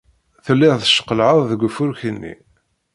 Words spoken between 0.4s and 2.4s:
Telliḍ teckellɛeḍ deg ufurk-nni.